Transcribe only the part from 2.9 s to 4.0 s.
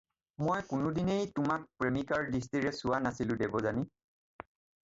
নাছিলোঁ, দেৱযানী।